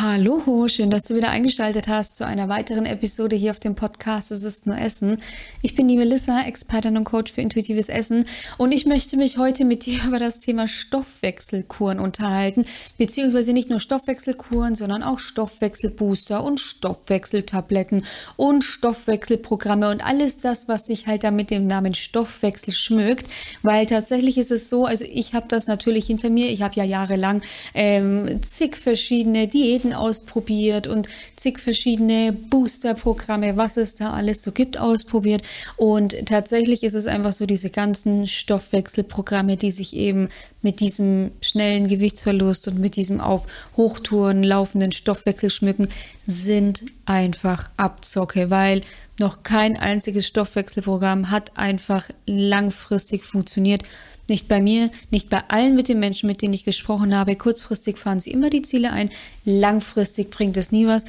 [0.00, 4.30] Hallo, schön, dass du wieder eingeschaltet hast zu einer weiteren Episode hier auf dem Podcast
[4.30, 5.20] Es ist nur Essen.
[5.60, 8.24] Ich bin die Melissa, Expertin und Coach für intuitives Essen.
[8.58, 12.64] Und ich möchte mich heute mit dir über das Thema Stoffwechselkuren unterhalten,
[12.96, 18.04] beziehungsweise nicht nur Stoffwechselkuren, sondern auch Stoffwechselbooster und Stoffwechseltabletten
[18.36, 23.26] und Stoffwechselprogramme und alles das, was sich halt da mit dem Namen Stoffwechsel schmückt,
[23.62, 26.84] weil tatsächlich ist es so, also ich habe das natürlich hinter mir, ich habe ja
[26.84, 27.42] jahrelang
[27.74, 34.52] ähm, zig verschiedene Diäten Diäten ausprobiert und zig verschiedene Booster-Programme, was es da alles so
[34.52, 35.42] gibt, ausprobiert.
[35.76, 40.28] Und tatsächlich ist es einfach so, diese ganzen Stoffwechselprogramme, die sich eben
[40.62, 45.88] mit diesem schnellen Gewichtsverlust und mit diesem auf Hochtouren laufenden Stoffwechsel schmücken,
[46.26, 48.82] sind einfach Abzocke, weil
[49.18, 53.82] noch kein einziges Stoffwechselprogramm hat einfach langfristig funktioniert.
[54.28, 57.34] Nicht bei mir, nicht bei allen mit den Menschen, mit denen ich gesprochen habe.
[57.34, 59.08] Kurzfristig fahren sie immer die Ziele ein,
[59.44, 61.04] langfristig bringt es nie was.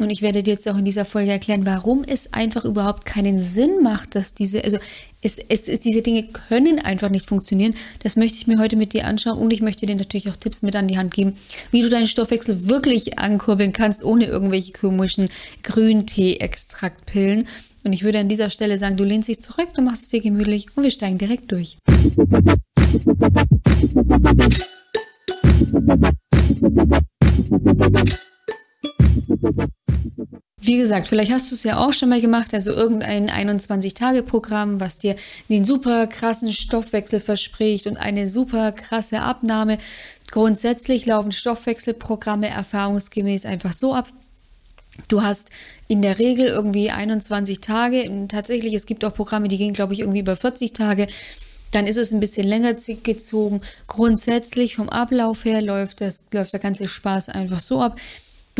[0.00, 3.38] Und ich werde dir jetzt auch in dieser Folge erklären, warum es einfach überhaupt keinen
[3.38, 4.78] Sinn macht, dass diese, also
[5.20, 7.74] es, es, es, diese Dinge können einfach nicht funktionieren.
[8.02, 10.62] Das möchte ich mir heute mit dir anschauen und ich möchte dir natürlich auch Tipps
[10.62, 11.36] mit an die Hand geben,
[11.70, 15.28] wie du deinen Stoffwechsel wirklich ankurbeln kannst, ohne irgendwelche komischen
[15.64, 17.46] Grüntee-Extraktpillen.
[17.84, 20.22] Und ich würde an dieser Stelle sagen, du lehnst dich zurück, du machst es dir
[20.22, 21.76] gemütlich und wir steigen direkt durch.
[30.70, 34.98] Wie gesagt, vielleicht hast du es ja auch schon mal gemacht, also irgendein 21-Tage-Programm, was
[34.98, 35.16] dir
[35.48, 39.78] den super krassen Stoffwechsel verspricht und eine super krasse Abnahme.
[40.30, 44.06] Grundsätzlich laufen Stoffwechselprogramme erfahrungsgemäß einfach so ab,
[45.08, 45.48] Du hast
[45.88, 48.08] in der Regel irgendwie 21 Tage.
[48.28, 51.08] Tatsächlich, es gibt auch Programme, die gehen, glaube ich, irgendwie über 40 Tage.
[51.72, 53.60] Dann ist es ein bisschen länger gezogen.
[53.88, 57.98] Grundsätzlich vom Ablauf her läuft, das, läuft der ganze Spaß einfach so ab.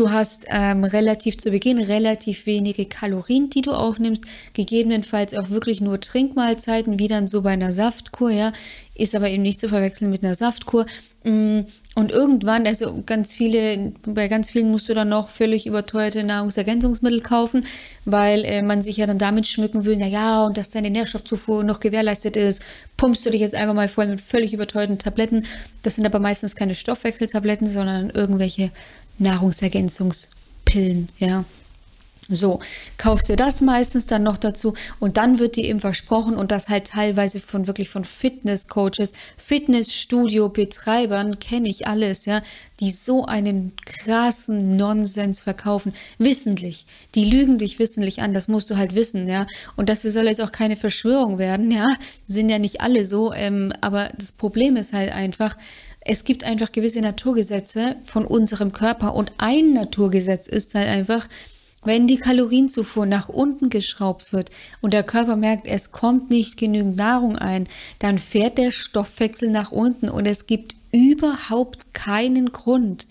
[0.01, 5.79] Du hast ähm, relativ zu Beginn relativ wenige Kalorien, die du aufnimmst, gegebenenfalls auch wirklich
[5.79, 8.51] nur Trinkmahlzeiten, wie dann so bei einer Saftkur, ja,
[8.95, 10.87] ist aber eben nicht zu verwechseln mit einer Saftkur.
[11.23, 11.61] Mm,
[11.93, 17.21] und irgendwann, also ganz viele, bei ganz vielen musst du dann noch völlig überteuerte Nahrungsergänzungsmittel
[17.21, 17.67] kaufen,
[18.05, 21.63] weil äh, man sich ja dann damit schmücken will, na ja, und dass deine Nährstoffzufuhr
[21.63, 22.63] noch gewährleistet ist,
[22.97, 25.45] pumpst du dich jetzt einfach mal voll mit völlig überteuerten Tabletten.
[25.83, 28.71] Das sind aber meistens keine Stoffwechseltabletten, sondern irgendwelche
[29.17, 31.45] Nahrungsergänzungspillen, ja.
[32.33, 32.59] So,
[32.97, 36.69] kaufst du das meistens dann noch dazu und dann wird dir eben versprochen und das
[36.69, 42.41] halt teilweise von wirklich von Fitnesscoaches, Fitnessstudio-Betreibern kenne ich alles, ja,
[42.79, 46.85] die so einen krassen Nonsens verkaufen, wissentlich.
[47.15, 49.45] Die lügen dich wissentlich an, das musst du halt wissen, ja.
[49.75, 51.97] Und das soll jetzt auch keine Verschwörung werden, ja.
[52.27, 55.57] Sind ja nicht alle so, ähm, aber das Problem ist halt einfach,
[56.01, 61.27] es gibt einfach gewisse Naturgesetze von unserem Körper und ein Naturgesetz ist halt einfach,
[61.83, 64.49] wenn die Kalorienzufuhr nach unten geschraubt wird
[64.81, 67.67] und der Körper merkt, es kommt nicht genügend Nahrung ein,
[67.99, 73.07] dann fährt der Stoffwechsel nach unten und es gibt überhaupt keinen Grund,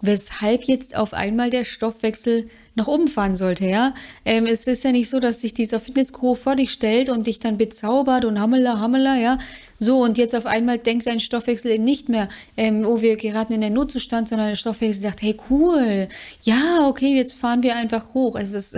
[0.00, 3.94] weshalb jetzt auf einmal der Stoffwechsel nach oben fahren sollte, ja.
[4.24, 7.40] Ähm, es ist ja nicht so, dass sich dieser Fitnessguru vor dich stellt und dich
[7.40, 9.38] dann bezaubert und hammela, hammela, ja.
[9.80, 13.52] So, und jetzt auf einmal denkt dein Stoffwechsel eben nicht mehr, ähm, oh, wir geraten
[13.52, 16.08] in den Notzustand, sondern der Stoffwechsel sagt, hey, cool,
[16.42, 18.36] ja, okay, jetzt fahren wir einfach hoch.
[18.36, 18.74] Also das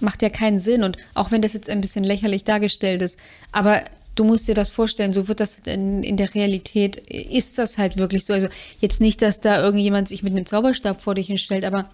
[0.00, 0.82] macht ja keinen Sinn.
[0.82, 3.18] Und auch wenn das jetzt ein bisschen lächerlich dargestellt ist,
[3.52, 3.82] aber
[4.18, 7.98] du musst dir das vorstellen, so wird das in, in der Realität, ist das halt
[7.98, 8.32] wirklich so.
[8.32, 8.48] Also
[8.80, 11.88] jetzt nicht, dass da irgendjemand sich mit einem Zauberstab vor dich hinstellt, aber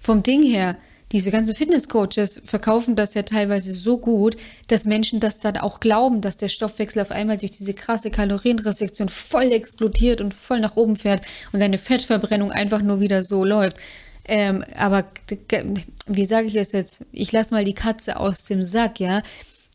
[0.00, 0.76] vom Ding her,
[1.12, 6.20] diese ganzen Fitnesscoaches verkaufen das ja teilweise so gut, dass Menschen das dann auch glauben,
[6.20, 10.96] dass der Stoffwechsel auf einmal durch diese krasse Kalorienrestriktion voll explodiert und voll nach oben
[10.96, 13.76] fährt und deine Fettverbrennung einfach nur wieder so läuft.
[14.28, 15.06] Ähm, aber
[16.08, 17.04] wie sage ich es jetzt?
[17.12, 19.22] Ich lasse mal die Katze aus dem Sack, ja.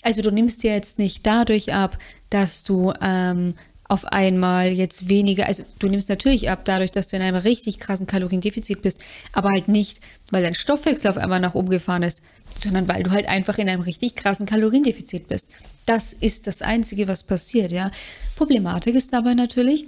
[0.01, 1.97] Also du nimmst dir jetzt nicht dadurch ab,
[2.29, 3.53] dass du ähm,
[3.91, 7.77] auf einmal jetzt weniger, also du nimmst natürlich ab dadurch, dass du in einem richtig
[7.77, 8.99] krassen Kaloriendefizit bist,
[9.33, 9.99] aber halt nicht,
[10.31, 12.21] weil dein Stoffwechsel auf einmal nach oben gefahren ist,
[12.57, 15.49] sondern weil du halt einfach in einem richtig krassen Kaloriendefizit bist.
[15.85, 17.91] Das ist das Einzige, was passiert, ja.
[18.37, 19.85] Problematik ist dabei natürlich,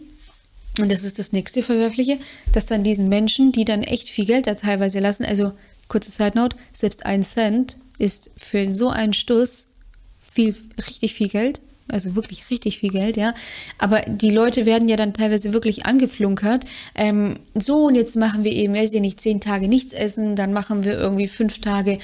[0.80, 2.20] und das ist das nächste Verwerfliche,
[2.52, 5.54] dass dann diesen Menschen, die dann echt viel Geld da teilweise lassen, also
[5.88, 9.68] kurze Side Note, selbst ein Cent ist für so einen Stuss
[10.24, 13.34] viel, richtig viel Geld also wirklich richtig viel Geld, ja.
[13.78, 16.66] Aber die Leute werden ja dann teilweise wirklich angeflunkert.
[16.96, 20.54] Ähm, so, und jetzt machen wir eben, weiß ich nicht, zehn Tage nichts essen, dann
[20.54, 22.00] machen wir irgendwie fünf Tage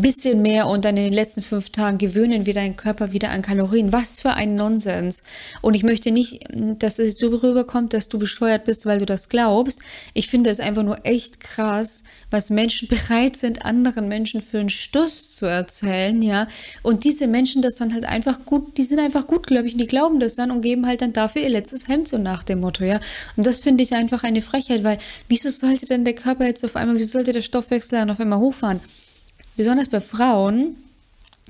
[0.00, 3.42] bisschen mehr und dann in den letzten fünf Tagen gewöhnen wir deinen Körper wieder an
[3.42, 3.92] Kalorien.
[3.92, 5.22] Was für ein Nonsens.
[5.60, 9.28] Und ich möchte nicht, dass es so rüberkommt, dass du bescheuert bist, weil du das
[9.28, 9.80] glaubst.
[10.14, 14.70] Ich finde es einfach nur echt krass, was Menschen bereit sind, anderen Menschen für einen
[14.70, 16.48] Stuss zu erzählen, ja.
[16.82, 19.80] Und diese Menschen das dann halt einfach gut, die sind einfach gut, glaube ich, und
[19.80, 22.60] die glauben das dann und geben halt dann dafür ihr letztes Hemd so nach dem
[22.60, 23.00] Motto, ja.
[23.36, 24.98] Und das finde ich einfach eine Frechheit, weil
[25.28, 28.38] wieso sollte denn der Körper jetzt auf einmal, wieso sollte der Stoffwechsel dann auf einmal
[28.38, 28.80] hochfahren?
[29.56, 30.76] Besonders bei Frauen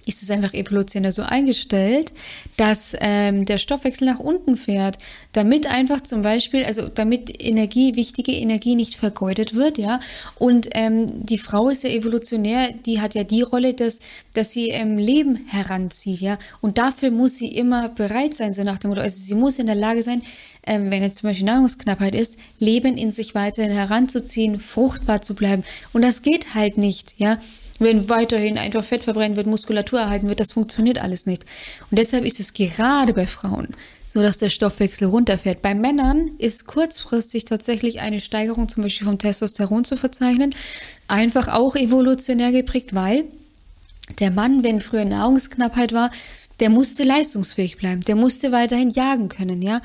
[0.07, 2.13] ist es einfach evolutionär so eingestellt,
[2.57, 4.99] dass ähm, der Stoffwechsel nach unten fährt,
[5.33, 10.01] damit einfach zum Beispiel, also damit Energie, wichtige Energie nicht vergeudet wird, ja.
[10.39, 14.01] Und ähm, die Frau ist ja evolutionär, die hat ja die Rolle, dass,
[14.35, 16.39] dass sie ähm, Leben heranzieht, ja.
[16.61, 19.67] Und dafür muss sie immer bereit sein, so nach dem Motto, also sie muss in
[19.67, 20.23] der Lage sein,
[20.67, 25.63] ähm, wenn jetzt zum Beispiel Nahrungsknappheit ist, Leben in sich weiterhin heranzuziehen, fruchtbar zu bleiben.
[25.93, 27.39] Und das geht halt nicht, ja
[27.85, 31.45] wenn weiterhin einfach Fett verbrennen wird, Muskulatur erhalten wird, das funktioniert alles nicht.
[31.91, 33.69] Und deshalb ist es gerade bei Frauen
[34.13, 35.63] so, dass der Stoffwechsel runterfährt.
[35.63, 40.55] Bei Männern ist kurzfristig tatsächlich eine Steigerung zum Beispiel vom Testosteron zu verzeichnen.
[41.09, 43.25] Einfach auch evolutionär geprägt, weil
[44.19, 46.11] der Mann, wenn früher Nahrungsknappheit war,
[46.61, 49.81] der musste leistungsfähig bleiben, der musste weiterhin jagen können, ja.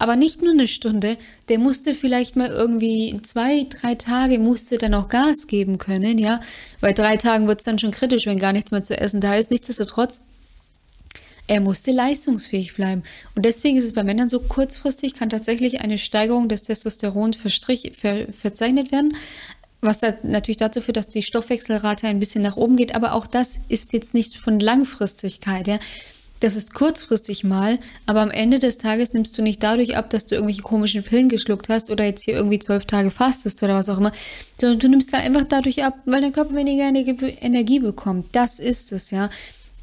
[0.00, 1.18] Aber nicht nur eine Stunde,
[1.50, 6.40] der musste vielleicht mal irgendwie zwei, drei Tage musste dann auch Gas geben können, ja.
[6.80, 9.34] Bei drei Tagen wird es dann schon kritisch, wenn gar nichts mehr zu essen da
[9.34, 9.50] ist.
[9.50, 10.22] Nichtsdestotrotz,
[11.46, 13.02] er musste leistungsfähig bleiben.
[13.34, 18.32] Und deswegen ist es bei Männern so kurzfristig, kann tatsächlich eine Steigerung des Testosterons ver,
[18.32, 19.14] verzeichnet werden.
[19.82, 22.94] Was da natürlich dazu führt, dass die Stoffwechselrate ein bisschen nach oben geht.
[22.94, 25.68] Aber auch das ist jetzt nicht von Langfristigkeit.
[25.68, 25.78] Ja.
[26.40, 30.24] Das ist kurzfristig mal, aber am Ende des Tages nimmst du nicht dadurch ab, dass
[30.24, 33.90] du irgendwelche komischen Pillen geschluckt hast oder jetzt hier irgendwie zwölf Tage fastest oder was
[33.90, 34.12] auch immer,
[34.58, 38.34] sondern du nimmst halt einfach dadurch ab, weil dein Körper weniger Energie bekommt.
[38.34, 39.28] Das ist es, ja.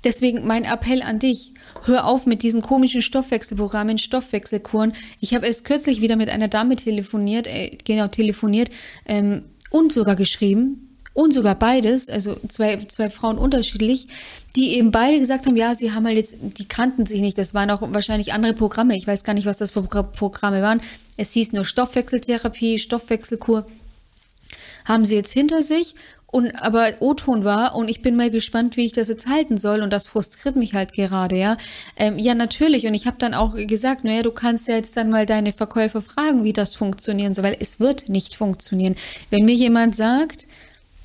[0.04, 4.94] Deswegen mein Appell an dich, hör auf mit diesen komischen Stoffwechselprogrammen, Stoffwechselkuren.
[5.20, 8.70] Ich habe erst kürzlich wieder mit einer Dame telefoniert, äh, genau telefoniert
[9.06, 10.87] ähm, und sogar geschrieben,
[11.18, 14.08] und sogar beides, also zwei, zwei Frauen unterschiedlich,
[14.56, 17.56] die eben beide gesagt haben, ja, sie haben halt jetzt, die kannten sich nicht, das
[17.56, 20.80] waren auch wahrscheinlich andere Programme, ich weiß gar nicht, was das für Programme waren.
[21.18, 23.66] Es hieß nur Stoffwechseltherapie, Stoffwechselkur.
[24.86, 25.96] Haben sie jetzt hinter sich
[26.28, 29.82] und aber O-Ton war und ich bin mal gespannt, wie ich das jetzt halten soll
[29.82, 31.58] und das frustriert mich halt gerade, ja.
[31.96, 35.10] Ähm, ja, natürlich und ich habe dann auch gesagt, naja, du kannst ja jetzt dann
[35.10, 38.96] mal deine Verkäufer fragen, wie das funktionieren soll, weil es wird nicht funktionieren.
[39.32, 40.46] Wenn mir jemand sagt,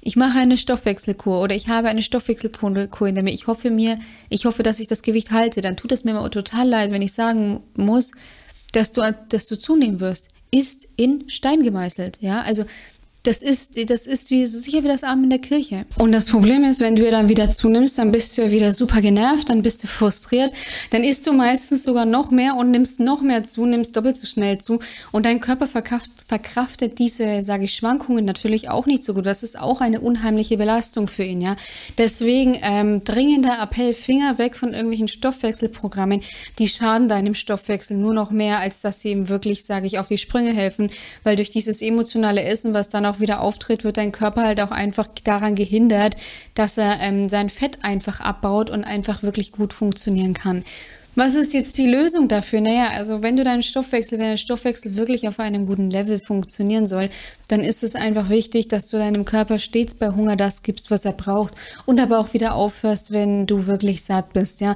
[0.04, 3.32] ich mache eine Stoffwechselkur oder ich habe eine Stoffwechselkur in mir.
[3.32, 5.60] Ich hoffe mir, ich hoffe, dass ich das Gewicht halte.
[5.60, 8.10] Dann tut es mir mal total leid, wenn ich sagen muss,
[8.72, 10.28] dass du, dass du zunehmen wirst.
[10.50, 12.18] Ist in Stein gemeißelt.
[12.20, 12.64] Ja, also
[13.24, 15.86] das ist, das ist wie so sicher wie das Abend in der Kirche.
[15.96, 19.00] Und das Problem ist, wenn du dann wieder zunimmst, dann bist du ja wieder super
[19.00, 20.52] genervt, dann bist du frustriert,
[20.90, 24.26] dann isst du meistens sogar noch mehr und nimmst noch mehr zu, nimmst doppelt so
[24.26, 24.80] schnell zu
[25.12, 29.26] und dein Körper verkraft, verkraftet diese, sage ich, Schwankungen natürlich auch nicht so gut.
[29.26, 31.56] Das ist auch eine unheimliche Belastung für ihn, ja.
[31.98, 36.22] Deswegen ähm, dringender Appell, Finger weg von irgendwelchen Stoffwechselprogrammen,
[36.58, 40.08] die schaden deinem Stoffwechsel nur noch mehr, als dass sie ihm wirklich, sage ich, auf
[40.08, 40.90] die Sprünge helfen,
[41.22, 44.60] weil durch dieses emotionale Essen, was dann auch auch wieder auftritt, wird dein Körper halt
[44.60, 46.16] auch einfach daran gehindert,
[46.54, 50.64] dass er ähm, sein Fett einfach abbaut und einfach wirklich gut funktionieren kann.
[51.14, 52.62] Was ist jetzt die Lösung dafür?
[52.62, 56.86] Naja, also wenn du deinen Stoffwechsel, wenn der Stoffwechsel wirklich auf einem guten Level funktionieren
[56.86, 57.10] soll,
[57.48, 61.04] dann ist es einfach wichtig, dass du deinem Körper stets bei Hunger das gibst, was
[61.04, 64.74] er braucht und aber auch wieder aufhörst, wenn du wirklich satt bist, ja.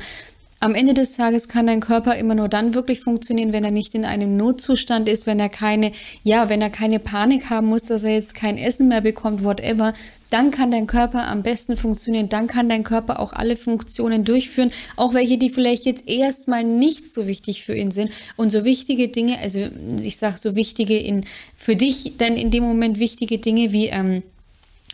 [0.58, 3.94] Am Ende des Tages kann dein Körper immer nur dann wirklich funktionieren, wenn er nicht
[3.94, 8.04] in einem Notzustand ist, wenn er keine, ja, wenn er keine Panik haben muss, dass
[8.04, 9.92] er jetzt kein Essen mehr bekommt, whatever.
[10.30, 12.30] Dann kann dein Körper am besten funktionieren.
[12.30, 17.12] Dann kann dein Körper auch alle Funktionen durchführen, auch welche, die vielleicht jetzt erstmal nicht
[17.12, 18.10] so wichtig für ihn sind.
[18.36, 19.60] Und so wichtige Dinge, also
[20.02, 24.22] ich sage so wichtige in, für dich dann in dem Moment wichtige Dinge wie, ähm,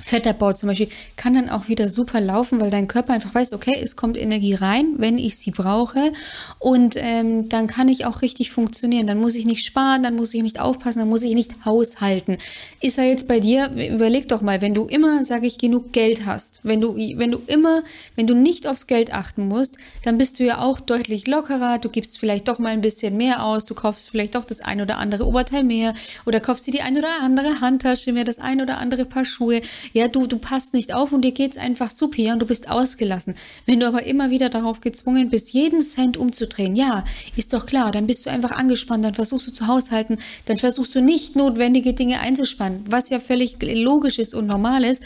[0.03, 3.79] Fettabbau zum Beispiel kann dann auch wieder super laufen, weil dein Körper einfach weiß, okay,
[3.83, 6.13] es kommt Energie rein, wenn ich sie brauche
[6.59, 9.07] und ähm, dann kann ich auch richtig funktionieren.
[9.07, 12.39] Dann muss ich nicht sparen, dann muss ich nicht aufpassen, dann muss ich nicht haushalten.
[12.81, 13.71] Ist er jetzt bei dir?
[13.71, 17.41] Überleg doch mal, wenn du immer, sage ich, genug Geld hast, wenn du, wenn du
[17.47, 17.83] immer,
[18.17, 21.79] wenn du nicht aufs Geld achten musst, dann bist du ja auch deutlich lockerer.
[21.79, 24.81] Du gibst vielleicht doch mal ein bisschen mehr aus, du kaufst vielleicht doch das ein
[24.81, 25.95] oder andere Oberteil mehr
[26.27, 29.61] oder kaufst dir die ein oder andere Handtasche mehr, das ein oder andere Paar Schuhe
[29.93, 33.35] ja, du, du passt nicht auf und dir geht's einfach super und du bist ausgelassen.
[33.67, 37.05] Wenn du aber immer wieder darauf gezwungen bist, jeden Cent umzudrehen, ja,
[37.37, 40.95] ist doch klar, dann bist du einfach angespannt, dann versuchst du zu haushalten, dann versuchst
[40.95, 45.03] du nicht notwendige Dinge einzuspannen, was ja völlig logisch ist und normal ist.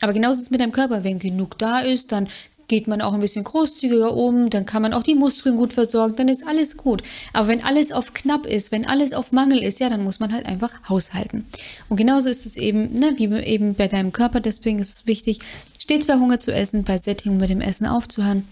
[0.00, 1.04] Aber genauso ist es mit deinem Körper.
[1.04, 2.28] Wenn genug da ist, dann
[2.70, 6.14] geht man auch ein bisschen großzügiger um, dann kann man auch die Muskeln gut versorgen,
[6.14, 7.02] dann ist alles gut.
[7.32, 10.32] Aber wenn alles auf knapp ist, wenn alles auf Mangel ist, ja, dann muss man
[10.32, 11.46] halt einfach haushalten.
[11.88, 15.40] Und genauso ist es eben, ne, wie eben bei deinem Körper, deswegen ist es wichtig,
[15.80, 18.44] stets bei Hunger zu essen, bei Sättigung mit dem Essen aufzuhören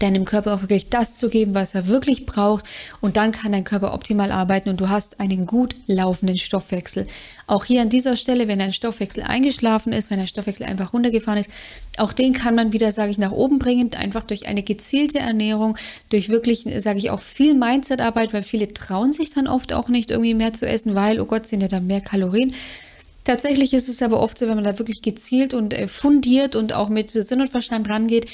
[0.00, 2.64] deinem Körper auch wirklich das zu geben, was er wirklich braucht.
[3.00, 7.06] Und dann kann dein Körper optimal arbeiten und du hast einen gut laufenden Stoffwechsel.
[7.46, 11.40] Auch hier an dieser Stelle, wenn dein Stoffwechsel eingeschlafen ist, wenn dein Stoffwechsel einfach runtergefahren
[11.40, 11.50] ist,
[11.98, 15.76] auch den kann man wieder, sage ich, nach oben bringen, einfach durch eine gezielte Ernährung,
[16.08, 20.10] durch wirklich, sage ich, auch viel Mindsetarbeit, weil viele trauen sich dann oft auch nicht
[20.10, 22.54] irgendwie mehr zu essen, weil, oh Gott, sind ja da mehr Kalorien.
[23.24, 26.74] Tatsächlich ist es aber oft so, wenn man da wirklich gezielt und äh, fundiert und
[26.74, 28.26] auch mit Sinn und Verstand rangeht,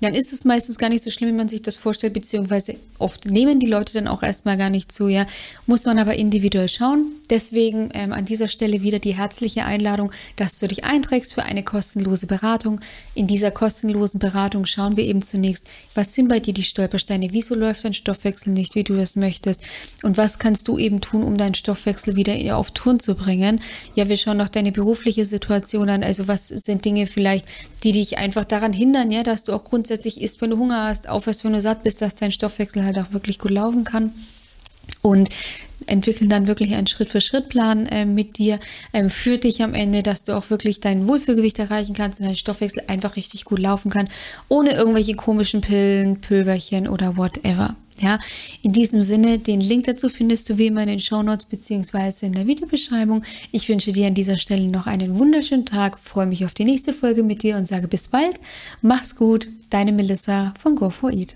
[0.00, 3.26] dann ist es meistens gar nicht so schlimm, wie man sich das vorstellt, beziehungsweise oft
[3.26, 5.26] nehmen die Leute dann auch erstmal gar nicht zu, ja.
[5.66, 7.06] Muss man aber individuell schauen.
[7.28, 11.62] Deswegen ähm, an dieser Stelle wieder die herzliche Einladung, dass du dich einträgst für eine
[11.62, 12.80] kostenlose Beratung.
[13.14, 17.54] In dieser kostenlosen Beratung schauen wir eben zunächst, was sind bei dir die Stolpersteine, wieso
[17.54, 19.60] läuft dein Stoffwechsel nicht, wie du es möchtest
[20.02, 23.60] und was kannst du eben tun, um deinen Stoffwechsel wieder auf Touren zu bringen.
[23.94, 27.46] Ja, wir schauen noch deine berufliche Situation an, also was sind Dinge vielleicht,
[27.84, 29.89] die dich einfach daran hindern, ja, dass du auch grundsätzlich
[30.20, 33.12] isst, wenn du Hunger hast, aufhörst, wenn du satt bist, dass dein Stoffwechsel halt auch
[33.12, 34.12] wirklich gut laufen kann
[35.02, 35.30] und
[35.86, 38.60] entwickeln dann wirklich einen Schritt-für-Schritt-Plan äh, mit dir,
[38.92, 42.36] ähm, führt dich am Ende, dass du auch wirklich dein Wohlfühlgewicht erreichen kannst und dein
[42.36, 44.08] Stoffwechsel einfach richtig gut laufen kann,
[44.48, 47.76] ohne irgendwelche komischen Pillen, Pülverchen oder whatever.
[48.02, 48.18] Ja,
[48.62, 52.24] in diesem Sinne, den Link dazu findest du wie immer in den Show Notes beziehungsweise
[52.26, 53.22] in der Videobeschreibung.
[53.52, 56.94] Ich wünsche dir an dieser Stelle noch einen wunderschönen Tag, freue mich auf die nächste
[56.94, 58.40] Folge mit dir und sage bis bald.
[58.80, 61.34] Mach's gut, deine Melissa von Go4Eat.